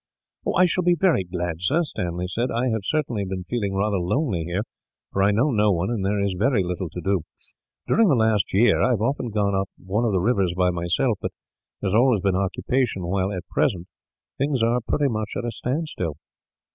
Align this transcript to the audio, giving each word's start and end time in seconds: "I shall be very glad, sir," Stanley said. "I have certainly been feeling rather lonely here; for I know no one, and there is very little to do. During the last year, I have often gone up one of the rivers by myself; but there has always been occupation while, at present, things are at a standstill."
"I 0.57 0.65
shall 0.65 0.83
be 0.83 0.95
very 0.95 1.23
glad, 1.23 1.57
sir," 1.61 1.83
Stanley 1.83 2.25
said. 2.27 2.49
"I 2.49 2.69
have 2.69 2.81
certainly 2.83 3.23
been 3.23 3.43
feeling 3.43 3.75
rather 3.75 3.99
lonely 3.99 4.45
here; 4.45 4.63
for 5.13 5.21
I 5.21 5.29
know 5.29 5.51
no 5.51 5.71
one, 5.71 5.91
and 5.91 6.03
there 6.03 6.19
is 6.19 6.33
very 6.33 6.63
little 6.63 6.89
to 6.89 7.01
do. 7.01 7.21
During 7.87 8.07
the 8.09 8.15
last 8.15 8.51
year, 8.51 8.81
I 8.81 8.89
have 8.89 9.01
often 9.03 9.29
gone 9.29 9.53
up 9.53 9.69
one 9.77 10.03
of 10.05 10.11
the 10.11 10.19
rivers 10.19 10.55
by 10.57 10.71
myself; 10.71 11.19
but 11.21 11.29
there 11.81 11.91
has 11.91 11.95
always 11.95 12.19
been 12.21 12.35
occupation 12.35 13.03
while, 13.03 13.31
at 13.31 13.47
present, 13.51 13.85
things 14.39 14.63
are 14.63 14.77
at 14.77 14.85
a 15.45 15.51
standstill." 15.51 16.17